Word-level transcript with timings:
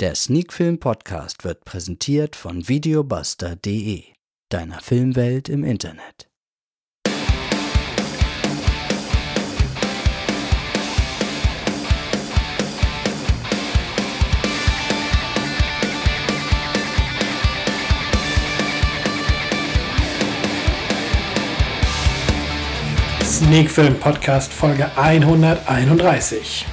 Der 0.00 0.14
Sneakfilm 0.14 0.80
Podcast 0.80 1.44
wird 1.44 1.66
präsentiert 1.66 2.34
von 2.34 2.66
videobuster.de, 2.66 4.02
deiner 4.48 4.80
Filmwelt 4.80 5.50
im 5.50 5.62
Internet. 5.62 6.26
Sneakfilm 23.22 24.00
Podcast 24.00 24.50
Folge 24.50 24.90
131. 24.96 26.64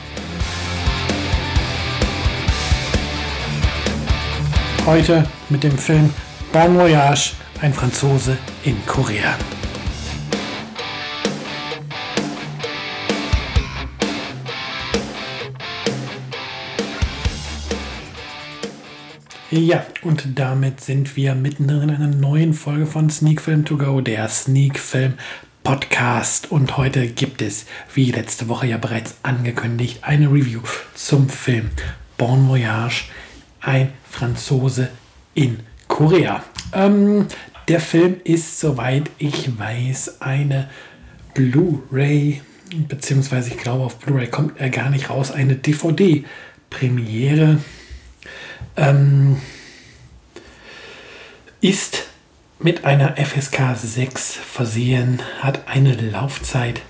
Heute 4.88 5.28
mit 5.50 5.66
dem 5.66 5.78
Film 5.78 6.14
Bon 6.54 6.78
Voyage, 6.78 7.34
ein 7.60 7.74
Franzose 7.74 8.38
in 8.64 8.78
Korea. 8.86 9.38
Ja, 19.52 19.86
und 20.04 20.40
damit 20.40 20.80
sind 20.80 21.18
wir 21.18 21.36
mittendrin 21.36 21.90
in 21.90 21.96
einer 21.96 22.08
neuen 22.08 22.54
Folge 22.54 22.86
von 22.86 23.10
Sneak 23.10 23.42
Film 23.42 23.66
To 23.66 23.76
Go, 23.78 24.00
der 24.00 24.30
Sneak 24.30 24.80
Film 24.80 25.16
Podcast. 25.66 26.50
Und 26.50 26.78
heute 26.78 27.08
gibt 27.08 27.42
es, 27.42 27.66
wie 27.94 28.14
letzte 28.14 28.48
Woche 28.48 28.68
ja 28.68 28.78
bereits 28.78 29.18
angekündigt, 29.22 30.00
eine 30.04 30.28
Review 30.28 30.62
zum 30.96 31.28
Film 31.28 31.72
Bon 32.18 32.48
Voyage, 32.48 33.04
ein 33.68 33.94
Franzose 34.10 34.90
in 35.36 35.60
Korea. 35.88 36.44
Ähm, 36.74 37.28
der 37.68 37.80
Film 37.82 38.16
ist, 38.24 38.62
soweit 38.62 39.12
ich 39.18 39.60
weiß, 39.60 40.22
eine 40.22 40.70
Blu-ray, 41.34 42.42
beziehungsweise 42.88 43.50
ich 43.50 43.58
glaube, 43.58 43.84
auf 43.84 43.98
Blu-ray 43.98 44.28
kommt 44.28 44.58
er 44.60 44.70
gar 44.70 44.90
nicht 44.90 45.10
raus, 45.10 45.32
eine 45.32 45.58
DVD-Premiere. 45.58 47.58
Ähm, 48.78 49.42
ist 51.60 52.06
mit 52.60 52.86
einer 52.86 53.18
FSK 53.18 53.76
6 53.76 54.34
versehen, 54.34 55.22
hat 55.42 55.68
eine 55.68 55.92
Laufzeit 55.94 56.82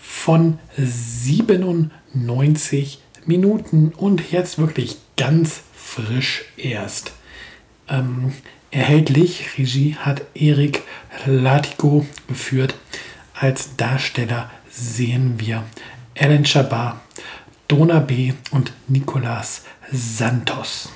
von 0.00 0.60
97 0.76 3.00
Minuten 3.26 3.92
und 3.96 4.30
jetzt 4.30 4.58
wirklich 4.58 4.98
ganz 5.20 5.60
frisch 5.74 6.44
erst. 6.56 7.12
Ähm, 7.90 8.32
erhältlich, 8.70 9.58
Regie 9.58 9.94
hat 9.94 10.22
Erik 10.34 10.82
Latigo 11.26 12.06
geführt. 12.26 12.74
Als 13.34 13.76
Darsteller 13.76 14.50
sehen 14.70 15.34
wir 15.36 15.64
Alan 16.18 16.46
Chabat, 16.46 16.96
Dona 17.68 17.98
B. 17.98 18.32
und 18.50 18.72
Nicolas 18.88 19.64
Santos. 19.92 20.90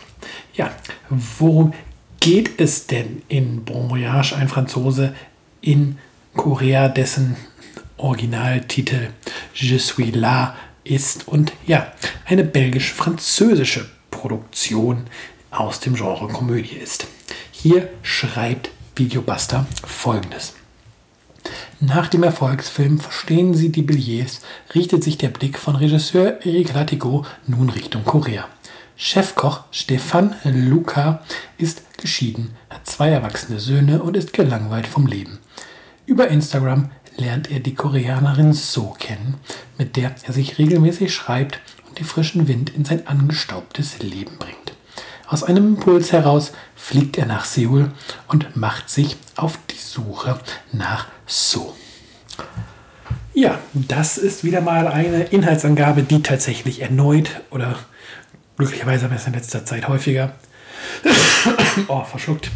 Ja, 0.55 0.70
worum 1.11 1.75
geht 2.20 2.58
es 2.58 2.86
denn 2.86 3.20
in 3.28 3.62
Bon 3.62 3.91
Voyage, 3.91 4.36
ein 4.36 4.48
Franzose 4.48 5.14
in 5.61 5.98
Korea, 6.34 6.89
dessen 6.89 7.36
Originaltitel 7.98 9.11
Je 9.52 9.78
suis 9.78 10.14
là 10.14 10.55
ist 10.83 11.28
und 11.28 11.52
ja, 11.67 11.92
eine 12.25 12.45
belgisch-französische 12.45 13.91
Produktion 14.25 15.05
aus 15.50 15.80
dem 15.80 15.97
Genre 15.97 16.28
Komödie 16.28 16.77
ist. 16.77 17.06
Hier 17.53 17.91
schreibt 18.00 18.70
Videobuster 18.97 19.67
folgendes. 19.86 20.55
Nach 21.79 22.08
dem 22.08 22.23
Erfolgsfilm 22.23 22.98
Verstehen 22.98 23.52
Sie 23.52 23.68
die 23.68 23.83
Billets 23.83 24.40
richtet 24.74 25.05
sich 25.05 25.18
der 25.18 25.29
Blick 25.29 25.58
von 25.58 25.77
Regisseur 25.77 26.39
Eric 26.42 26.73
Latigo 26.73 27.27
nun 27.46 27.68
Richtung 27.68 28.02
Korea. 28.07 28.48
Chefkoch 28.96 29.64
Stefan 29.70 30.34
Luca 30.45 31.23
ist 31.58 31.83
geschieden, 31.98 32.57
hat 32.70 32.86
zwei 32.86 33.11
erwachsene 33.11 33.61
Söhne 33.61 34.02
und 34.02 34.17
ist 34.17 34.33
gelangweilt 34.33 34.86
vom 34.86 35.07
Leben. 35.07 35.39
Über 36.07 36.29
Instagram 36.29 36.90
lernt 37.18 37.51
er 37.51 37.61
die 37.61 37.74
Koreanerin 37.74 38.55
So 38.55 38.96
kennen, 38.98 39.34
mit 39.77 39.96
der 39.96 40.14
er 40.23 40.33
sich 40.33 40.57
regelmäßig 40.57 41.13
schreibt 41.13 41.61
und 41.95 42.01
die 42.01 42.05
frischen 42.05 42.49
Wind 42.49 42.71
in 42.71 42.85
sein 42.85 43.07
angestaubtes 43.07 44.01
Leben 44.01 44.37
bringt. 44.37 44.73
Aus 45.29 45.45
einem 45.45 45.77
Impuls 45.77 46.11
heraus 46.11 46.51
fliegt 46.75 47.17
er 47.19 47.27
nach 47.27 47.45
Seoul 47.45 47.93
und 48.27 48.57
macht 48.57 48.91
sich 48.91 49.17
auf 49.37 49.61
die 49.71 49.79
Suche 49.79 50.41
nach 50.73 51.07
So. 51.25 51.77
Ja, 53.33 53.61
das 53.75 54.19
ist 54.19 54.43
wieder 54.43 54.61
mal 54.61 54.89
eine 54.89 55.23
Inhaltsangabe, 55.23 56.03
die 56.03 56.21
tatsächlich 56.21 56.83
erneut 56.83 57.31
oder 57.51 57.77
Glücklicherweise 58.57 59.05
haben 59.05 59.13
wir 59.13 59.19
es 59.19 59.27
in 59.27 59.35
letzter 59.35 59.65
Zeit 59.65 59.87
häufiger. 59.87 60.35
oh, 61.89 62.03
verschluckt. 62.05 62.51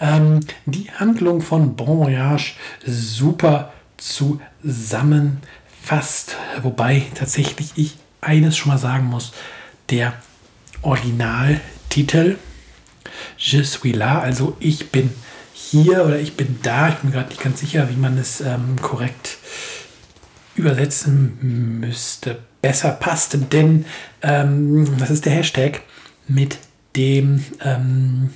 Ähm, 0.00 0.40
die 0.66 0.90
Handlung 0.92 1.42
von 1.42 1.76
Bon 1.76 1.98
Voyage 1.98 2.54
super 2.86 3.72
zusammenfasst. 3.98 5.57
Wobei 6.62 7.06
tatsächlich 7.14 7.72
ich 7.76 7.96
eines 8.20 8.56
schon 8.56 8.72
mal 8.72 8.78
sagen 8.78 9.04
muss. 9.04 9.32
Der 9.90 10.14
Originaltitel 10.82 12.36
Je 13.36 13.62
suis 13.62 13.94
là, 13.94 14.20
also 14.20 14.56
ich 14.60 14.90
bin 14.90 15.10
hier 15.52 16.04
oder 16.04 16.18
ich 16.18 16.36
bin 16.36 16.58
da. 16.62 16.88
Ich 16.88 16.96
bin 16.96 17.10
gerade 17.12 17.28
nicht 17.28 17.42
ganz 17.42 17.60
sicher, 17.60 17.88
wie 17.90 17.96
man 17.96 18.18
es 18.18 18.40
ähm, 18.40 18.76
korrekt 18.80 19.38
übersetzen 20.54 21.78
müsste 21.80 22.38
besser 22.60 22.90
passt, 22.90 23.38
denn 23.52 23.84
ähm, 24.22 24.98
das 24.98 25.10
ist 25.10 25.24
der 25.24 25.32
Hashtag, 25.32 25.82
mit 26.26 26.58
dem 26.96 27.44
ähm, 27.64 28.30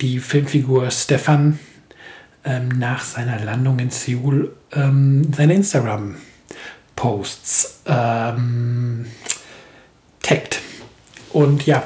die 0.00 0.20
Filmfigur 0.20 0.90
Stefan 0.90 1.58
ähm, 2.44 2.68
nach 2.68 3.02
seiner 3.04 3.40
Landung 3.40 3.78
in 3.80 3.90
Seoul 3.90 4.54
ähm, 4.72 5.32
seine 5.34 5.54
Instagram-Posts 7.04 7.82
ähm, 7.86 9.06
taggt. 10.22 10.60
Und 11.32 11.66
ja, 11.66 11.84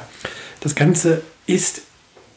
das 0.61 0.75
Ganze 0.75 1.21
ist 1.45 1.81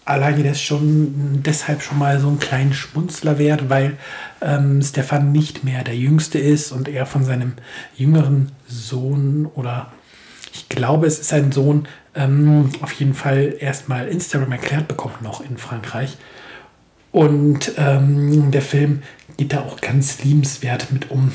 alleine 0.05 0.43
das 0.43 0.61
schon 0.61 1.43
deshalb 1.45 1.83
schon 1.83 1.99
mal 1.99 2.19
so 2.19 2.29
einen 2.29 2.41
kleinen 2.41 2.75
Schmunzler 2.75 3.39
wert, 3.39 3.71
weil 3.71 3.99
ähm, 4.41 4.83
Stefan 4.83 5.31
nicht 5.31 5.63
mehr 5.63 5.85
der 5.85 5.97
Jüngste 5.97 6.39
ist 6.39 6.73
und 6.73 6.89
er 6.89 7.07
von 7.07 7.25
seinem 7.25 7.55
jüngeren 7.95 8.51
Sohn 8.67 9.47
oder 9.47 9.93
ich 10.53 10.69
glaube, 10.69 11.07
es 11.07 11.21
ist 11.21 11.29
sein 11.29 11.53
Sohn, 11.53 11.87
ähm, 12.15 12.71
auf 12.83 12.93
jeden 12.93 13.15
Fall 13.15 13.55
erstmal 13.59 14.09
Instagram 14.09 14.53
erklärt 14.53 14.89
bekommt 14.89 15.23
noch 15.23 15.41
in 15.41 15.57
Frankreich. 15.57 16.19
Und 17.11 17.73
ähm, 17.77 18.51
der 18.51 18.61
Film 18.61 19.03
geht 19.37 19.53
da 19.53 19.61
auch 19.61 19.81
ganz 19.81 20.23
liebenswert 20.25 20.93
mit 20.93 21.11
um, 21.11 21.33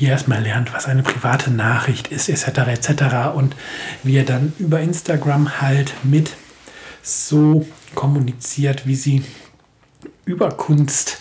wie 0.00 0.06
er 0.06 0.12
erstmal 0.12 0.42
lernt, 0.42 0.72
was 0.72 0.86
eine 0.86 1.02
private 1.02 1.50
Nachricht 1.50 2.08
ist, 2.08 2.30
etc. 2.30 2.60
etc. 2.68 2.90
Und 3.34 3.54
wie 4.02 4.16
er 4.16 4.24
dann 4.24 4.54
über 4.58 4.80
Instagram 4.80 5.60
halt 5.60 5.92
mit 6.02 6.32
so 7.02 7.66
kommuniziert, 7.94 8.86
wie 8.86 8.94
sie 8.94 9.22
über 10.24 10.48
Kunst 10.50 11.20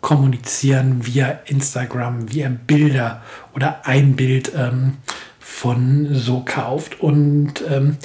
kommunizieren, 0.00 1.04
via 1.04 1.40
Instagram, 1.44 2.32
via 2.32 2.48
Bilder 2.48 3.22
oder 3.54 3.86
ein 3.86 4.16
Bild 4.16 4.50
ähm, 4.56 4.94
von 5.38 6.08
so 6.14 6.42
kauft. 6.42 7.00
Und 7.00 7.62
ähm, 7.68 7.98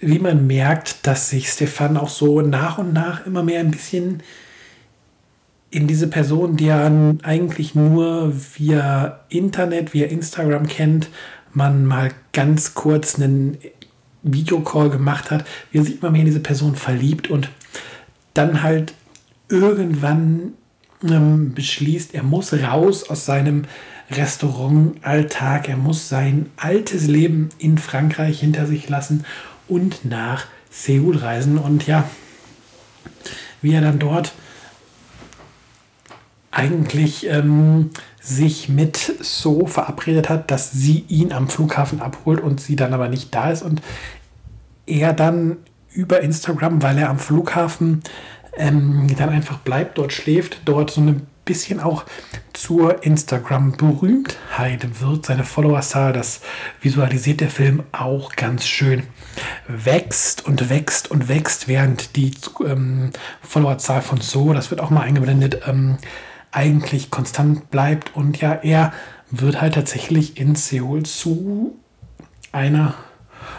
wie 0.00 0.18
man 0.18 0.48
merkt, 0.48 1.06
dass 1.06 1.30
sich 1.30 1.48
Stefan 1.48 1.96
auch 1.96 2.08
so 2.08 2.40
nach 2.40 2.78
und 2.78 2.92
nach 2.92 3.24
immer 3.24 3.44
mehr 3.44 3.60
ein 3.60 3.70
bisschen 3.70 4.22
in 5.70 5.86
diese 5.86 6.08
Person, 6.08 6.56
die 6.56 6.68
er 6.68 6.90
eigentlich 7.22 7.74
nur 7.74 8.32
via 8.56 9.20
Internet, 9.28 9.94
via 9.94 10.06
Instagram 10.06 10.66
kennt, 10.68 11.08
man 11.52 11.84
mal 11.86 12.12
ganz 12.32 12.74
kurz 12.74 13.16
einen 13.16 13.58
Videocall 14.22 14.90
gemacht 14.90 15.30
hat, 15.30 15.44
wie 15.70 15.78
er 15.78 15.84
sich 15.84 16.00
immer 16.00 16.10
mehr 16.10 16.20
in 16.20 16.26
diese 16.26 16.40
Person 16.40 16.76
verliebt 16.76 17.30
und 17.30 17.50
dann 18.34 18.62
halt 18.62 18.94
irgendwann 19.48 20.54
ähm, 21.02 21.54
beschließt, 21.54 22.14
er 22.14 22.22
muss 22.22 22.52
raus 22.52 23.08
aus 23.08 23.24
seinem 23.24 23.64
Restaurantalltag, 24.10 25.68
er 25.68 25.76
muss 25.76 26.08
sein 26.08 26.50
altes 26.56 27.06
Leben 27.06 27.48
in 27.58 27.78
Frankreich 27.78 28.40
hinter 28.40 28.66
sich 28.66 28.88
lassen 28.88 29.24
und 29.68 30.04
nach 30.04 30.46
Seoul 30.70 31.16
reisen. 31.16 31.58
Und 31.58 31.86
ja, 31.86 32.08
wie 33.62 33.72
er 33.72 33.80
dann 33.80 33.98
dort 33.98 34.32
eigentlich 36.56 37.28
ähm, 37.28 37.90
sich 38.20 38.68
mit 38.68 38.96
So 39.20 39.66
verabredet 39.66 40.30
hat, 40.30 40.50
dass 40.50 40.72
sie 40.72 41.04
ihn 41.08 41.32
am 41.32 41.48
Flughafen 41.48 42.00
abholt 42.00 42.40
und 42.40 42.60
sie 42.60 42.76
dann 42.76 42.94
aber 42.94 43.08
nicht 43.08 43.34
da 43.34 43.50
ist 43.50 43.62
und 43.62 43.82
er 44.86 45.12
dann 45.12 45.58
über 45.92 46.20
Instagram, 46.20 46.82
weil 46.82 46.98
er 46.98 47.10
am 47.10 47.18
Flughafen 47.18 48.02
ähm, 48.56 49.06
dann 49.18 49.28
einfach 49.28 49.58
bleibt, 49.58 49.98
dort 49.98 50.14
schläft, 50.14 50.62
dort 50.64 50.90
so 50.90 51.02
ein 51.02 51.26
bisschen 51.44 51.78
auch 51.78 52.04
zur 52.54 53.04
Instagram-Berühmtheit 53.04 55.00
wird. 55.00 55.26
Seine 55.26 55.44
Followerzahl, 55.44 56.12
das 56.12 56.40
visualisiert 56.80 57.40
der 57.40 57.50
Film 57.50 57.82
auch 57.92 58.34
ganz 58.34 58.66
schön, 58.66 59.02
wächst 59.68 60.46
und 60.46 60.70
wächst 60.70 61.10
und 61.10 61.28
wächst, 61.28 61.68
während 61.68 62.16
die 62.16 62.32
ähm, 62.64 63.10
Followerzahl 63.42 64.00
von 64.00 64.22
So, 64.22 64.54
das 64.54 64.70
wird 64.70 64.80
auch 64.80 64.90
mal 64.90 65.02
eingeblendet, 65.02 65.60
ähm, 65.66 65.98
eigentlich 66.56 67.10
konstant 67.10 67.70
bleibt. 67.70 68.16
Und 68.16 68.40
ja, 68.40 68.52
er 68.52 68.92
wird 69.30 69.60
halt 69.60 69.74
tatsächlich 69.74 70.40
in 70.40 70.54
Seoul 70.54 71.04
zu 71.04 71.76
einer 72.52 72.94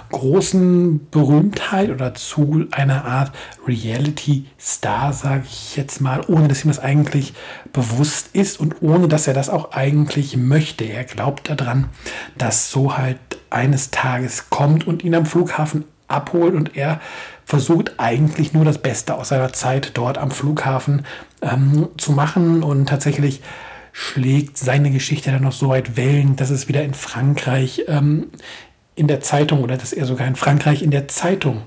großen 0.09 1.09
Berühmtheit 1.09 1.89
oder 1.89 2.13
zu 2.13 2.65
einer 2.71 3.05
Art 3.05 3.31
Reality-Star, 3.67 5.13
sage 5.13 5.43
ich 5.45 5.75
jetzt 5.75 6.01
mal, 6.01 6.21
ohne 6.27 6.47
dass 6.47 6.63
ihm 6.63 6.69
das 6.69 6.79
eigentlich 6.79 7.33
bewusst 7.73 8.29
ist 8.33 8.59
und 8.59 8.81
ohne 8.81 9.07
dass 9.07 9.27
er 9.27 9.33
das 9.33 9.49
auch 9.49 9.71
eigentlich 9.73 10.37
möchte. 10.37 10.85
Er 10.85 11.03
glaubt 11.03 11.49
daran, 11.49 11.89
dass 12.37 12.71
so 12.71 12.97
halt 12.97 13.19
eines 13.49 13.91
Tages 13.91 14.49
kommt 14.49 14.87
und 14.87 15.03
ihn 15.03 15.15
am 15.15 15.25
Flughafen 15.25 15.85
abholt 16.07 16.53
und 16.53 16.75
er 16.75 16.99
versucht 17.45 17.93
eigentlich 17.97 18.53
nur 18.53 18.65
das 18.65 18.77
Beste 18.77 19.15
aus 19.15 19.29
seiner 19.29 19.53
Zeit 19.53 19.91
dort 19.93 20.17
am 20.17 20.31
Flughafen 20.31 21.05
ähm, 21.41 21.89
zu 21.97 22.11
machen 22.11 22.63
und 22.63 22.87
tatsächlich 22.87 23.41
schlägt 23.91 24.57
seine 24.57 24.91
Geschichte 24.91 25.31
dann 25.31 25.43
noch 25.43 25.53
so 25.53 25.69
weit 25.69 25.97
Wellen, 25.97 26.35
dass 26.35 26.49
es 26.49 26.67
wieder 26.67 26.83
in 26.83 26.93
Frankreich 26.93 27.85
ähm, 27.87 28.27
in 28.95 29.07
der 29.07 29.21
Zeitung 29.21 29.63
oder 29.63 29.77
dass 29.77 29.93
er 29.93 30.05
sogar 30.05 30.27
in 30.27 30.35
Frankreich 30.35 30.81
in 30.81 30.91
der 30.91 31.07
Zeitung 31.07 31.61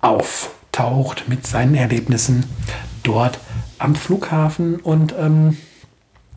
auftaucht 0.00 1.28
mit 1.28 1.46
seinen 1.46 1.74
Erlebnissen 1.74 2.44
dort 3.02 3.38
am 3.78 3.94
Flughafen. 3.94 4.76
Und 4.76 5.14
ähm, 5.18 5.56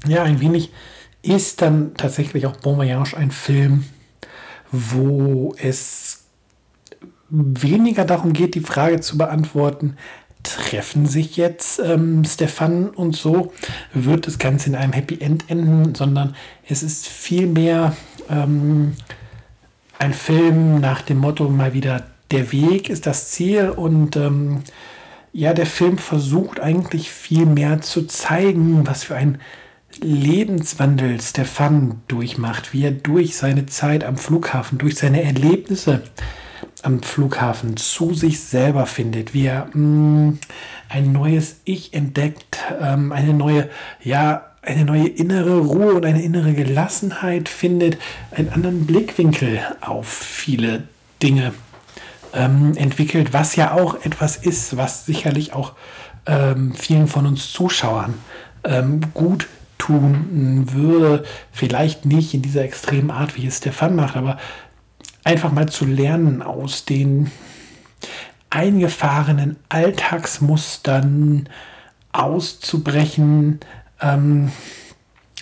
ja, 0.07 0.23
ein 0.23 0.39
wenig 0.39 0.71
ist 1.21 1.61
dann 1.61 1.93
tatsächlich 1.95 2.45
auch 2.45 2.55
Bon 2.57 2.77
Voyage 2.77 3.15
ein 3.15 3.31
Film, 3.31 3.85
wo 4.71 5.53
es 5.57 6.20
weniger 7.31 8.05
darum 8.05 8.33
geht, 8.33 8.55
die 8.55 8.61
Frage 8.61 8.99
zu 8.99 9.17
beantworten, 9.17 9.95
treffen 10.43 11.05
sich 11.05 11.37
jetzt 11.37 11.79
ähm, 11.79 12.23
Stefan 12.25 12.89
und 12.89 13.15
so, 13.15 13.53
wird 13.93 14.27
das 14.27 14.39
Ganze 14.39 14.69
in 14.69 14.75
einem 14.75 14.93
Happy 14.93 15.19
End 15.21 15.49
enden, 15.49 15.95
sondern 15.95 16.35
es 16.67 16.83
ist 16.83 17.07
vielmehr 17.07 17.95
ähm, 18.29 18.93
ein 19.99 20.13
Film 20.13 20.79
nach 20.79 21.01
dem 21.01 21.19
Motto 21.19 21.47
mal 21.47 21.73
wieder, 21.73 22.05
der 22.31 22.51
Weg 22.51 22.89
ist 22.89 23.05
das 23.05 23.29
Ziel 23.29 23.69
und 23.69 24.15
ähm, 24.15 24.63
ja, 25.31 25.53
der 25.53 25.65
Film 25.65 25.97
versucht 25.97 26.59
eigentlich 26.59 27.11
viel 27.11 27.45
mehr 27.45 27.81
zu 27.81 28.07
zeigen, 28.07 28.87
was 28.87 29.03
für 29.03 29.15
ein 29.15 29.39
Lebenswandel 30.01 31.21
Stefan 31.21 32.01
durchmacht, 32.07 32.73
wie 32.73 32.85
er 32.85 32.91
durch 32.91 33.35
seine 33.35 33.65
Zeit 33.67 34.03
am 34.03 34.17
Flughafen, 34.17 34.77
durch 34.77 34.95
seine 34.95 35.21
Erlebnisse 35.23 36.01
am 36.83 37.03
Flughafen 37.03 37.77
zu 37.77 38.13
sich 38.13 38.39
selber 38.39 38.85
findet, 38.85 39.33
wie 39.33 39.45
er 39.45 39.67
mh, 39.73 39.77
mm, 39.77 40.39
ein 40.89 41.11
neues 41.11 41.57
Ich 41.63 41.93
entdeckt, 41.93 42.57
ähm, 42.81 43.11
eine 43.11 43.33
neue, 43.33 43.69
ja, 44.03 44.45
eine 44.61 44.85
neue 44.85 45.07
innere 45.07 45.59
Ruhe 45.59 45.93
und 45.93 46.05
eine 46.05 46.21
innere 46.21 46.53
Gelassenheit 46.53 47.49
findet, 47.49 47.97
einen 48.31 48.49
anderen 48.49 48.85
Blickwinkel 48.85 49.59
auf 49.81 50.07
viele 50.07 50.83
Dinge 51.23 51.53
ähm, 52.33 52.75
entwickelt, 52.75 53.33
was 53.33 53.55
ja 53.55 53.73
auch 53.73 54.05
etwas 54.05 54.37
ist, 54.37 54.77
was 54.77 55.05
sicherlich 55.05 55.53
auch 55.53 55.73
ähm, 56.25 56.73
vielen 56.73 57.07
von 57.07 57.25
uns 57.25 57.51
Zuschauern 57.51 58.13
ähm, 58.63 59.01
gut 59.13 59.47
tun 59.77 60.67
würde. 60.71 61.23
Vielleicht 61.51 62.05
nicht 62.05 62.33
in 62.33 62.41
dieser 62.41 62.63
extremen 62.63 63.11
Art, 63.11 63.35
wie 63.35 63.47
es 63.47 63.57
Stefan 63.57 63.95
macht, 63.95 64.15
aber 64.15 64.37
einfach 65.23 65.51
mal 65.51 65.69
zu 65.69 65.85
lernen 65.85 66.41
aus 66.41 66.85
den 66.85 67.31
eingefahrenen 68.49 69.57
Alltagsmustern 69.69 71.47
auszubrechen, 72.11 73.59
ähm, 74.01 74.51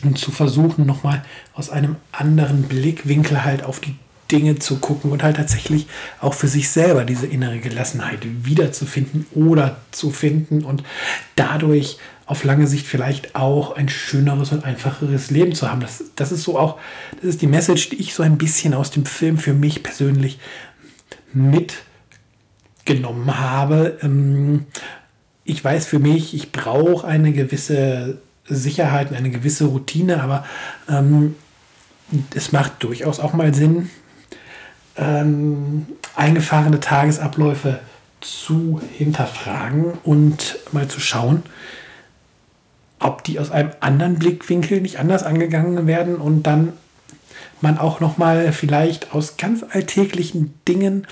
und 0.03 0.17
zu 0.17 0.31
versuchen, 0.31 0.85
nochmal 0.85 1.23
aus 1.53 1.69
einem 1.69 1.97
anderen 2.11 2.63
Blickwinkel 2.63 3.43
halt 3.43 3.63
auf 3.63 3.79
die 3.79 3.95
Dinge 4.31 4.59
zu 4.59 4.77
gucken 4.77 5.11
und 5.11 5.23
halt 5.23 5.37
tatsächlich 5.37 5.87
auch 6.21 6.33
für 6.33 6.47
sich 6.47 6.69
selber 6.69 7.05
diese 7.05 7.27
innere 7.27 7.59
Gelassenheit 7.59 8.19
wiederzufinden 8.43 9.25
oder 9.33 9.77
zu 9.91 10.11
finden 10.11 10.63
und 10.63 10.83
dadurch 11.35 11.97
auf 12.25 12.43
lange 12.43 12.67
Sicht 12.67 12.85
vielleicht 12.85 13.35
auch 13.35 13.75
ein 13.75 13.89
schöneres 13.89 14.51
und 14.51 14.63
einfacheres 14.63 15.31
Leben 15.31 15.55
zu 15.55 15.69
haben. 15.69 15.81
Das, 15.81 16.03
das 16.15 16.31
ist 16.31 16.43
so 16.43 16.59
auch, 16.59 16.77
das 17.15 17.25
ist 17.25 17.41
die 17.41 17.47
Message, 17.47 17.89
die 17.89 17.95
ich 17.95 18.13
so 18.13 18.21
ein 18.21 18.37
bisschen 18.37 18.75
aus 18.75 18.91
dem 18.91 19.05
Film 19.05 19.37
für 19.37 19.53
mich 19.53 19.81
persönlich 19.81 20.37
mitgenommen 21.33 23.39
habe. 23.39 23.97
Ähm, 24.03 24.67
ich 25.43 25.63
weiß 25.63 25.87
für 25.87 25.97
mich, 25.97 26.35
ich 26.35 26.51
brauche 26.51 27.07
eine 27.07 27.33
gewisse 27.33 28.19
Sicherheit 28.49 29.13
eine 29.13 29.29
gewisse 29.29 29.65
Routine, 29.65 30.21
aber 30.21 30.45
ähm, 30.89 31.35
es 32.35 32.51
macht 32.51 32.83
durchaus 32.83 33.19
auch 33.19 33.33
mal 33.33 33.53
Sinn, 33.53 33.89
ähm, 34.99 35.87
eingefahrene 36.15 36.79
Tagesabläufe 36.79 37.79
zu 38.21 38.81
hinterfragen 38.97 39.93
und 40.03 40.59
mal 40.71 40.87
zu 40.87 40.99
schauen, 40.99 41.43
ob 42.99 43.23
die 43.23 43.39
aus 43.39 43.49
einem 43.49 43.71
anderen 43.79 44.19
Blickwinkel 44.19 44.81
nicht 44.81 44.99
anders 44.99 45.23
angegangen 45.23 45.87
werden 45.87 46.17
und 46.17 46.43
dann 46.43 46.73
man 47.61 47.77
auch 47.77 47.99
noch 47.99 48.17
mal 48.17 48.51
vielleicht 48.51 49.13
aus 49.13 49.37
ganz 49.37 49.63
alltäglichen 49.69 50.53
Dingen 50.67 51.07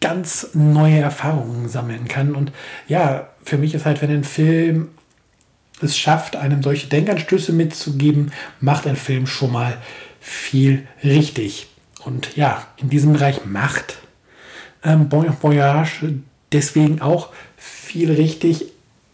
ganz 0.00 0.50
neue 0.54 0.98
Erfahrungen 0.98 1.68
sammeln 1.68 2.06
kann. 2.08 2.34
Und 2.34 2.52
ja, 2.86 3.28
für 3.44 3.58
mich 3.58 3.74
ist 3.74 3.86
halt, 3.86 4.02
wenn 4.02 4.10
ein 4.10 4.24
Film 4.24 4.88
es 5.80 5.96
schafft, 5.96 6.36
einem 6.36 6.62
solche 6.62 6.86
Denkanstöße 6.86 7.52
mitzugeben, 7.52 8.32
macht 8.60 8.86
ein 8.86 8.96
Film 8.96 9.26
schon 9.26 9.52
mal 9.52 9.76
viel 10.20 10.86
richtig. 11.04 11.68
Und 12.06 12.36
ja, 12.36 12.64
in 12.76 12.88
diesem 12.88 13.12
Bereich 13.14 13.44
macht 13.44 13.98
ähm, 14.84 15.08
Bon 15.08 15.26
Voyage 15.42 16.20
deswegen 16.52 17.00
auch 17.00 17.30
viel 17.56 18.12
richtig. 18.12 18.66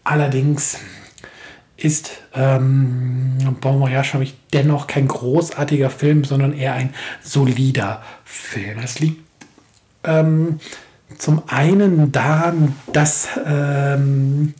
Allerdings 0.03 0.77
ist 1.75 2.11
ähm, 2.35 3.37
Bon 3.61 3.79
Voyage 3.79 4.11
für 4.11 4.19
mich 4.19 4.35
dennoch 4.53 4.85
kein 4.85 5.07
großartiger 5.07 5.89
Film, 5.89 6.23
sondern 6.23 6.53
eher 6.53 6.73
ein 6.73 6.93
solider 7.23 8.03
Film. 8.25 8.77
Es 8.83 8.99
liegt 8.99 9.23
ähm, 10.03 10.59
zum 11.17 11.41
einen 11.47 12.11
daran, 12.11 12.75
dass 12.91 13.27
ähm, 13.43 14.53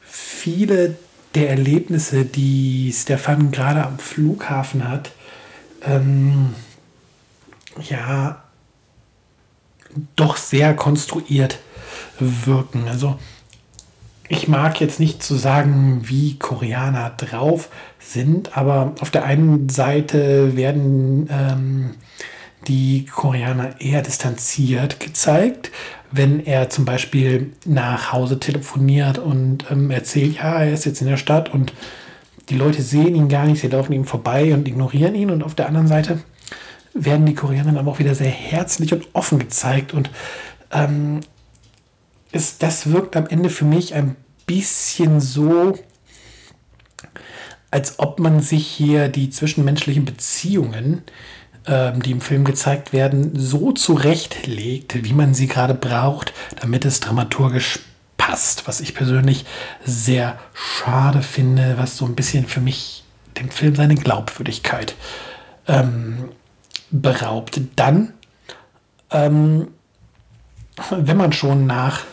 viele 0.00 0.96
der 1.34 1.50
Erlebnisse, 1.50 2.24
die 2.24 2.92
Stefan 2.94 3.50
gerade 3.50 3.84
am 3.84 3.98
Flughafen 3.98 4.88
hat, 4.88 5.10
ähm, 5.82 6.54
ja, 7.82 8.42
doch 10.16 10.36
sehr 10.36 10.74
konstruiert 10.74 11.58
wirken. 12.18 12.88
Also 12.88 13.18
ich 14.28 14.46
mag 14.46 14.80
jetzt 14.80 15.00
nicht 15.00 15.22
zu 15.22 15.34
sagen, 15.34 16.02
wie 16.04 16.38
Koreaner 16.38 17.10
drauf 17.16 17.68
sind, 17.98 18.56
aber 18.56 18.94
auf 19.00 19.10
der 19.10 19.24
einen 19.24 19.68
Seite 19.68 20.56
werden 20.56 21.28
ähm, 21.30 21.90
die 22.68 23.06
Koreaner 23.06 23.80
eher 23.80 24.02
distanziert 24.02 25.00
gezeigt, 25.00 25.72
wenn 26.12 26.44
er 26.44 26.70
zum 26.70 26.84
Beispiel 26.84 27.52
nach 27.64 28.12
Hause 28.12 28.38
telefoniert 28.38 29.18
und 29.18 29.70
ähm, 29.70 29.90
erzählt, 29.90 30.36
ja, 30.36 30.62
er 30.62 30.72
ist 30.72 30.84
jetzt 30.84 31.00
in 31.00 31.08
der 31.08 31.16
Stadt 31.16 31.52
und 31.52 31.72
die 32.50 32.56
Leute 32.56 32.82
sehen 32.82 33.14
ihn 33.14 33.28
gar 33.28 33.46
nicht, 33.46 33.60
sie 33.60 33.68
laufen 33.68 33.92
ihm 33.92 34.04
vorbei 34.04 34.52
und 34.54 34.66
ignorieren 34.66 35.14
ihn. 35.14 35.30
Und 35.30 35.42
auf 35.42 35.54
der 35.54 35.68
anderen 35.68 35.86
Seite 35.86 36.20
werden 36.94 37.26
die 37.26 37.34
Koreaner 37.34 37.78
aber 37.78 37.92
auch 37.92 37.98
wieder 37.98 38.14
sehr 38.14 38.30
herzlich 38.30 38.92
und 38.92 39.08
offen 39.12 39.38
gezeigt. 39.38 39.94
Und 39.94 40.10
ähm, 40.72 41.20
ist, 42.32 42.62
das 42.62 42.92
wirkt 42.92 43.16
am 43.16 43.26
Ende 43.26 43.50
für 43.50 43.64
mich 43.64 43.94
ein 43.94 44.16
bisschen 44.46 45.20
so, 45.20 45.78
als 47.70 47.98
ob 47.98 48.18
man 48.18 48.40
sich 48.40 48.66
hier 48.66 49.08
die 49.08 49.30
zwischenmenschlichen 49.30 50.04
Beziehungen 50.04 51.02
ähm, 51.66 52.02
die 52.02 52.12
im 52.12 52.20
Film 52.20 52.44
gezeigt 52.44 52.92
werden, 52.92 53.32
so 53.38 53.72
zurechtlegt, 53.72 55.04
wie 55.04 55.12
man 55.12 55.34
sie 55.34 55.46
gerade 55.46 55.74
braucht, 55.74 56.32
damit 56.60 56.84
es 56.84 57.00
dramaturgisch 57.00 57.80
passt, 58.16 58.66
was 58.66 58.80
ich 58.80 58.94
persönlich 58.94 59.44
sehr 59.84 60.38
schade 60.54 61.22
finde, 61.22 61.74
was 61.78 61.96
so 61.96 62.06
ein 62.06 62.14
bisschen 62.14 62.46
für 62.46 62.60
mich 62.60 63.04
dem 63.38 63.50
Film 63.50 63.76
seine 63.76 63.94
Glaubwürdigkeit 63.94 64.94
ähm, 65.68 66.30
beraubt. 66.90 67.60
Dann, 67.76 68.12
ähm, 69.10 69.68
wenn 70.90 71.16
man 71.16 71.32
schon 71.32 71.66
nach 71.66 72.04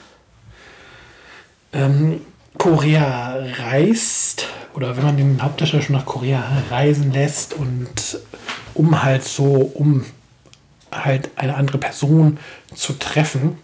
ähm, 1.73 2.21
Korea 2.57 3.37
reist 3.59 4.47
oder 4.73 4.97
wenn 4.97 5.03
man 5.03 5.17
den 5.17 5.41
Hauptdarsteller 5.41 5.83
schon 5.83 5.95
nach 5.95 6.05
Korea 6.05 6.43
reisen 6.69 7.11
lässt 7.11 7.53
und 7.53 8.19
um 8.73 9.03
halt 9.03 9.23
so, 9.23 9.71
um 9.73 10.05
halt 10.91 11.31
eine 11.35 11.55
andere 11.55 11.77
Person 11.77 12.39
zu 12.73 12.93
treffen 12.93 13.57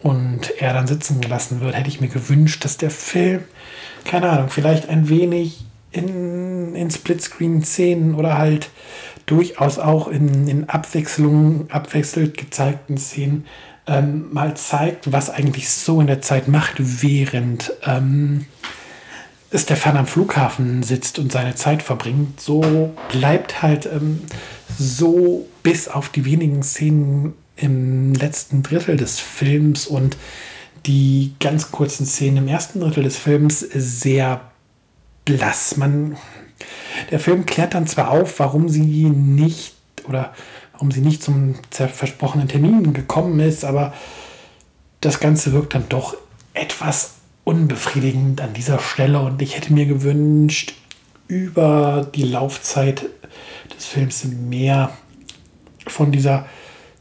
und 0.00 0.50
er 0.58 0.72
dann 0.72 0.86
sitzen 0.86 1.20
gelassen 1.20 1.60
wird, 1.60 1.74
hätte 1.74 1.88
ich 1.88 2.00
mir 2.00 2.08
gewünscht, 2.08 2.64
dass 2.64 2.76
der 2.76 2.90
Film, 2.90 3.44
keine 4.04 4.30
Ahnung, 4.30 4.48
vielleicht 4.50 4.88
ein 4.88 5.08
wenig 5.08 5.64
in, 5.90 6.35
in 6.76 6.90
Splitscreen-Szenen 6.90 8.14
oder 8.14 8.38
halt 8.38 8.70
durchaus 9.26 9.78
auch 9.78 10.08
in, 10.08 10.46
in 10.46 10.68
Abwechslung, 10.68 11.70
abwechselnd 11.70 12.36
gezeigten 12.36 12.96
Szenen 12.96 13.46
ähm, 13.86 14.32
mal 14.32 14.56
zeigt, 14.56 15.12
was 15.12 15.30
eigentlich 15.30 15.68
so 15.68 16.00
in 16.00 16.06
der 16.06 16.22
Zeit 16.22 16.48
macht, 16.48 16.74
während 16.78 17.72
ähm, 17.84 18.46
Stefan 19.54 19.96
am 19.96 20.06
Flughafen 20.06 20.82
sitzt 20.82 21.18
und 21.18 21.32
seine 21.32 21.54
Zeit 21.54 21.82
verbringt. 21.82 22.40
So 22.40 22.92
bleibt 23.10 23.62
halt 23.62 23.86
ähm, 23.86 24.22
so 24.78 25.46
bis 25.62 25.88
auf 25.88 26.08
die 26.08 26.24
wenigen 26.24 26.62
Szenen 26.62 27.34
im 27.56 28.14
letzten 28.14 28.62
Drittel 28.62 28.96
des 28.96 29.18
Films 29.18 29.86
und 29.86 30.16
die 30.84 31.32
ganz 31.40 31.72
kurzen 31.72 32.06
Szenen 32.06 32.38
im 32.38 32.48
ersten 32.48 32.80
Drittel 32.80 33.02
des 33.02 33.16
Films 33.16 33.60
sehr 33.60 34.40
blass. 35.24 35.76
Man, 35.76 36.16
der 37.10 37.20
Film 37.20 37.46
klärt 37.46 37.74
dann 37.74 37.86
zwar 37.86 38.10
auf, 38.10 38.38
warum 38.38 38.68
sie 38.68 38.80
nicht 38.80 39.74
oder 40.08 40.34
warum 40.72 40.90
sie 40.90 41.00
nicht 41.00 41.22
zum 41.22 41.54
versprochenen 41.70 42.48
Termin 42.48 42.92
gekommen 42.92 43.40
ist, 43.40 43.64
aber 43.64 43.94
das 45.00 45.20
Ganze 45.20 45.52
wirkt 45.52 45.74
dann 45.74 45.88
doch 45.88 46.16
etwas 46.54 47.14
unbefriedigend 47.44 48.40
an 48.40 48.54
dieser 48.54 48.78
Stelle 48.78 49.20
und 49.20 49.40
ich 49.40 49.56
hätte 49.56 49.72
mir 49.72 49.86
gewünscht, 49.86 50.74
über 51.28 52.08
die 52.14 52.22
Laufzeit 52.22 53.06
des 53.76 53.86
Films 53.86 54.24
mehr 54.24 54.90
von 55.86 56.12
dieser 56.12 56.46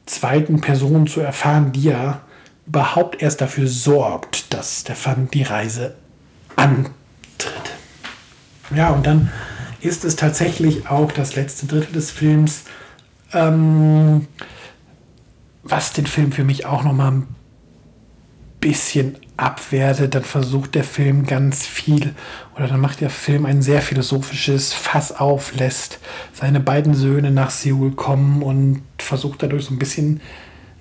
zweiten 0.05 0.62
Person 0.62 1.07
zu 1.07 1.21
erfahren, 1.21 1.71
die 1.71 1.83
ja 1.83 2.21
überhaupt 2.67 3.21
erst 3.21 3.41
dafür 3.41 3.67
sorgt, 3.67 4.53
dass 4.53 4.81
Stefan 4.81 5.29
die 5.31 5.43
Reise 5.43 5.95
antritt. 6.55 6.93
Ja, 8.75 8.89
und 8.89 9.05
dann 9.05 9.31
ist 9.86 10.06
es 10.06 10.15
tatsächlich 10.15 10.89
auch 10.89 11.12
das 11.12 11.36
letzte 11.36 11.65
Drittel 11.68 11.94
des 11.94 12.12
Films, 12.12 12.63
ähm, 13.34 14.27
was 15.63 15.94
den 15.94 16.06
Film 16.06 16.32
für 16.32 16.44
mich 16.44 16.65
auch 16.65 16.84
noch 16.84 16.94
mal 16.94 17.12
ein 17.12 17.27
bisschen 18.60 19.18
abwertet, 19.38 20.15
dann 20.15 20.24
versucht 20.24 20.75
der 20.75 20.84
Film 20.84 21.25
ganz 21.25 21.65
viel 21.65 22.15
oder 22.56 22.68
dann 22.68 22.80
macht 22.80 23.01
der 23.01 23.10
Film 23.10 23.46
ein 23.46 23.62
sehr 23.62 23.82
philosophisches 23.82 24.74
Fass 24.74 25.12
auf, 25.12 25.54
lässt 25.56 26.00
seine 26.34 26.60
beiden 26.60 26.94
Söhne 26.94 27.32
nach 27.32 27.50
Seoul 27.50 27.92
kommen 27.92 28.42
und 28.42 28.82
versucht 28.98 29.44
dadurch 29.44 29.65
so 29.65 29.74
ein 29.74 29.80
bisschen 29.80 30.22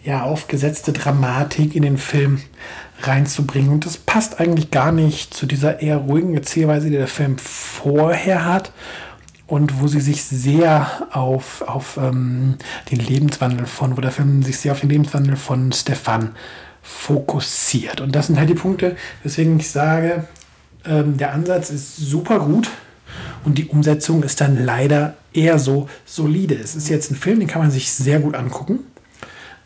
ja 0.04 0.22
aufgesetzte 0.22 0.92
Dramatik 0.92 1.74
in 1.74 1.82
den 1.82 1.98
Film 1.98 2.40
reinzubringen 3.00 3.70
und 3.70 3.86
das 3.86 3.96
passt 3.96 4.40
eigentlich 4.40 4.70
gar 4.70 4.92
nicht 4.92 5.34
zu 5.34 5.46
dieser 5.46 5.80
eher 5.80 5.96
ruhigen 5.96 6.34
Erzählweise, 6.34 6.90
die 6.90 6.96
der 6.96 7.08
Film 7.08 7.38
vorher 7.38 8.44
hat 8.44 8.72
und 9.46 9.80
wo 9.80 9.88
sie 9.88 10.00
sich 10.00 10.22
sehr 10.22 11.08
auf, 11.10 11.62
auf 11.62 11.96
ähm, 11.96 12.56
den 12.90 13.00
Lebenswandel 13.00 13.66
von, 13.66 13.96
wo 13.96 14.00
der 14.00 14.10
Film 14.10 14.42
sich 14.42 14.58
sehr 14.58 14.72
auf 14.72 14.80
den 14.80 14.90
Lebenswandel 14.90 15.36
von 15.36 15.72
Stefan 15.72 16.30
fokussiert. 16.82 18.00
Und 18.00 18.14
das 18.14 18.26
sind 18.26 18.38
halt 18.38 18.50
die 18.50 18.54
Punkte, 18.54 18.96
weswegen 19.22 19.58
ich 19.58 19.70
sage, 19.70 20.24
ähm, 20.84 21.16
der 21.16 21.32
Ansatz 21.32 21.70
ist 21.70 21.96
super 21.96 22.40
gut 22.40 22.70
und 23.44 23.58
die 23.58 23.66
Umsetzung 23.66 24.22
ist 24.22 24.40
dann 24.40 24.64
leider 24.64 25.14
eher 25.32 25.58
so 25.58 25.88
solide. 26.04 26.54
Es 26.54 26.76
ist 26.76 26.88
jetzt 26.88 27.10
ein 27.10 27.16
Film, 27.16 27.40
den 27.40 27.48
kann 27.48 27.62
man 27.62 27.70
sich 27.70 27.90
sehr 27.90 28.20
gut 28.20 28.34
angucken. 28.34 28.80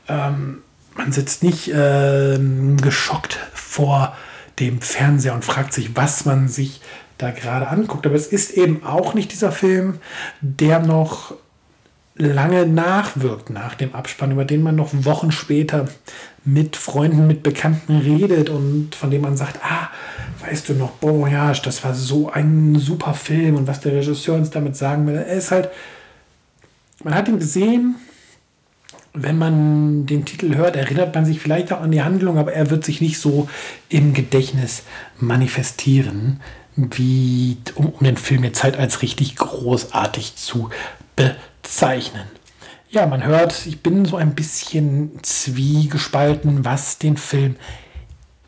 Ähm, 0.09 0.63
man 0.97 1.13
sitzt 1.13 1.43
nicht 1.43 1.69
äh, 1.69 2.39
geschockt 2.81 3.39
vor 3.55 4.17
dem 4.59 4.81
Fernseher 4.81 5.35
und 5.35 5.45
fragt 5.45 5.73
sich, 5.73 5.97
was 5.97 6.25
man 6.25 6.49
sich 6.49 6.81
da 7.19 7.31
gerade 7.31 7.69
anguckt. 7.69 8.07
Aber 8.07 8.17
es 8.17 8.27
ist 8.27 8.51
eben 8.51 8.85
auch 8.85 9.15
nicht 9.15 9.33
dieser 9.33 9.53
Film, 9.53 9.99
der 10.41 10.81
noch 10.81 11.35
lange 12.17 12.67
nachwirkt 12.67 13.51
nach 13.51 13.75
dem 13.75 13.95
Abspann, 13.95 14.33
über 14.33 14.45
den 14.45 14.63
man 14.63 14.75
noch 14.75 14.91
Wochen 14.93 15.31
später 15.31 15.87
mit 16.45 16.77
Freunden, 16.77 17.27
mit 17.27 17.43
Bekannten 17.43 17.99
redet 17.99 18.51
und 18.51 18.95
von 18.95 19.11
dem 19.11 19.23
man 19.23 19.37
sagt, 19.37 19.61
ah, 19.63 19.91
weißt 20.41 20.69
du 20.69 20.75
noch, 20.75 20.91
Bon 20.93 21.21
Voyage, 21.21 21.63
das 21.63 21.85
war 21.85 21.95
so 21.95 22.31
ein 22.31 22.77
super 22.77 23.15
Film 23.15 23.55
und 23.55 23.69
was 23.69 23.81
der 23.81 23.93
Regisseur 23.93 24.35
uns 24.35 24.51
damit 24.51 24.77
sagen 24.77 25.07
will. 25.07 25.15
Er 25.15 25.27
ist 25.27 25.53
halt, 25.53 25.71
man 27.05 27.15
hat 27.15 27.29
ihn 27.29 27.39
gesehen, 27.39 27.97
wenn 29.15 29.39
man 29.39 30.07
den 30.07 30.25
Titel 30.25 30.55
hört, 30.55 30.77
erinnert 30.77 31.15
man 31.15 31.25
sich 31.25 31.41
vielleicht 31.41 31.73
auch 31.73 31.81
an 31.81 31.91
die 31.91 32.03
Handlung, 32.03 32.39
aber 32.39 32.53
er 32.53 32.71
wird 32.71 32.85
sich 32.85 33.01
nicht 33.01 33.19
so 33.19 33.49
im 33.89 34.15
Gedächtnis 34.15 34.83
manifestieren, 35.19 36.41
wie 36.77 37.57
um, 37.75 37.87
um 37.87 38.05
den 38.05 38.17
Film 38.17 38.45
jetzt 38.45 38.63
halt 38.63 38.77
als 38.77 39.03
richtig 39.03 39.37
großartig 39.37 40.37
zu 40.37 40.71
bezeichnen. 41.17 42.29
Ja, 42.91 43.07
man 43.07 43.25
hört, 43.25 43.67
ich 43.67 43.83
bin 43.83 44.05
so 44.05 44.17
ein 44.17 44.35
bisschen 44.35 45.23
zwiegespalten, 45.23 46.65
was 46.65 46.99
den 46.99 47.17
Film 47.17 47.57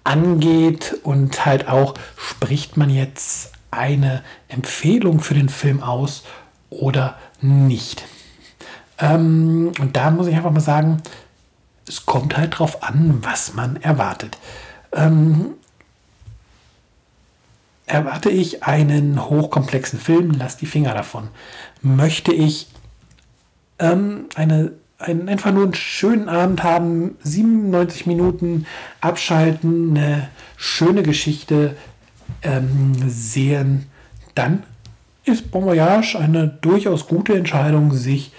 angeht 0.05 0.97
und 1.03 1.45
halt 1.45 1.69
auch, 1.69 1.95
spricht 2.17 2.77
man 2.77 2.89
jetzt 2.89 3.53
eine 3.71 4.23
Empfehlung 4.49 5.21
für 5.21 5.35
den 5.35 5.49
Film 5.49 5.83
aus 5.83 6.25
oder 6.71 7.19
nicht. 7.41 8.05
Ähm, 9.01 9.73
und 9.81 9.97
da 9.97 10.11
muss 10.11 10.27
ich 10.27 10.35
einfach 10.35 10.51
mal 10.51 10.61
sagen, 10.61 11.03
es 11.89 12.07
kommt 12.07 12.37
halt 12.37 12.59
drauf 12.59 12.83
an, 12.83 13.19
was 13.23 13.55
man 13.55 13.77
erwartet. 13.77 14.39
Ähm, 14.93 15.55
erwarte 17.87 18.31
ich 18.31 18.63
einen 18.63 19.29
hochkomplexen 19.29 19.99
Film, 19.99 20.33
lass 20.39 20.57
die 20.57 20.67
Finger 20.67 20.95
davon. 20.95 21.29
Möchte 21.83 22.33
ich 22.33 22.69
ähm, 23.79 24.27
eine, 24.37 24.73
einen, 24.99 25.29
einfach 25.29 25.53
nur 25.53 25.65
einen 25.65 25.75
schönen 25.75 26.29
Abend 26.29 26.63
haben, 26.63 27.17
97 27.25 28.07
Minuten 28.07 28.67
abschalten, 29.01 29.97
eine 29.97 30.29
schöne 30.57 31.03
Geschichte 31.03 31.77
ähm, 32.43 32.93
sehen, 33.09 33.87
dann 34.35 34.63
ist 35.25 35.51
Bon 35.51 35.65
Voyage 35.65 36.17
eine 36.19 36.49
durchaus 36.49 37.09
gute 37.09 37.35
Entscheidung, 37.35 37.93
sich 37.93 38.33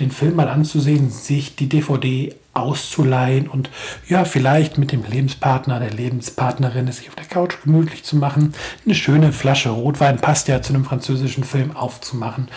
den 0.00 0.10
Film 0.10 0.36
mal 0.36 0.48
anzusehen, 0.48 1.10
sich 1.10 1.56
die 1.56 1.68
DVD 1.68 2.34
auszuleihen 2.52 3.48
und 3.48 3.70
ja, 4.08 4.24
vielleicht 4.24 4.78
mit 4.78 4.92
dem 4.92 5.04
Lebenspartner, 5.04 5.80
der 5.80 5.90
Lebenspartnerin 5.90 6.88
es 6.88 6.98
sich 6.98 7.08
auf 7.08 7.16
der 7.16 7.24
Couch 7.24 7.56
gemütlich 7.64 8.04
zu 8.04 8.16
machen, 8.16 8.54
eine 8.84 8.94
schöne 8.94 9.32
Flasche 9.32 9.70
Rotwein 9.70 10.18
passt 10.18 10.48
ja 10.48 10.62
zu 10.62 10.72
einem 10.72 10.84
französischen 10.84 11.44
Film 11.44 11.76
aufzumachen 11.76 12.48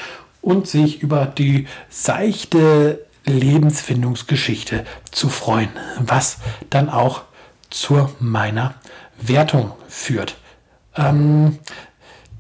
und 0.42 0.68
sich 0.68 1.02
über 1.02 1.26
die 1.26 1.68
seichte 1.90 3.06
Lebensfindungsgeschichte 3.26 4.86
zu 5.12 5.30
freuen, 5.30 5.70
was 6.00 6.38
dann 6.70 6.90
auch 6.90 7.24
zu 7.70 8.10
meiner 8.20 8.76
Wertung 9.20 9.74
führt. 9.88 10.38
Ähm, 10.96 11.60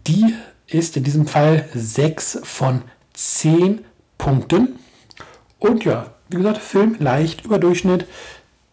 die 0.07 0.33
ist 0.67 0.97
in 0.97 1.03
diesem 1.03 1.27
Fall 1.27 1.67
6 1.73 2.39
von 2.43 2.81
10 3.13 3.83
Punkten. 4.17 4.79
Und 5.59 5.85
ja, 5.85 6.07
wie 6.29 6.37
gesagt, 6.37 6.57
Film 6.57 6.95
leicht 6.99 7.45
über 7.45 7.59
Durchschnitt. 7.59 8.05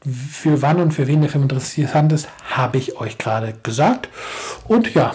Für 0.07 0.61
wann 0.61 0.81
und 0.81 0.93
für 0.93 1.07
wen 1.07 1.23
der 1.23 1.31
Film 1.31 1.45
interessant 1.45 2.13
ist, 2.13 2.29
habe 2.51 2.77
ich 2.77 3.01
euch 3.01 3.17
gerade 3.17 3.55
gesagt. 3.63 4.11
Und 4.69 4.93
ja, 4.93 5.15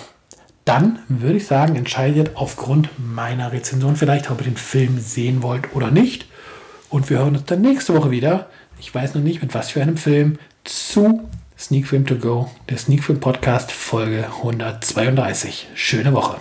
dann 0.66 1.00
würde 1.08 1.38
ich 1.38 1.46
sagen, 1.46 1.76
entscheidet 1.76 2.32
aufgrund 2.36 2.90
meiner 2.98 3.52
Rezension 3.52 3.96
vielleicht, 3.96 4.32
ob 4.32 4.40
ihr 4.42 4.46
den 4.46 4.58
Film 4.58 5.00
sehen 5.00 5.44
wollt 5.44 5.76
oder 5.76 5.92
nicht. 5.92 6.26
Und 6.90 7.10
wir 7.10 7.20
hören 7.20 7.36
uns 7.36 7.46
dann 7.46 7.62
nächste 7.62 7.94
Woche 7.94 8.10
wieder. 8.10 8.50
Ich 8.80 8.94
weiß 8.94 9.14
noch 9.14 9.22
nicht, 9.22 9.42
mit 9.42 9.54
was 9.54 9.70
für 9.70 9.82
einem 9.82 9.98
Film 9.98 10.40
zu 10.64 11.30
Sneak 11.58 11.88
Film 11.88 12.06
To 12.06 12.16
Go, 12.16 12.50
der 12.70 12.78
Sneak 12.78 13.04
Film 13.04 13.20
Podcast 13.20 13.72
Folge 13.72 14.26
132. 14.26 15.68
Schöne 15.76 16.14
Woche. 16.14 16.38